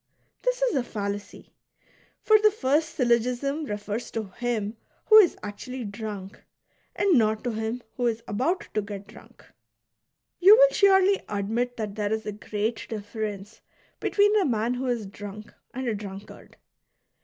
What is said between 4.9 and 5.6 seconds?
who is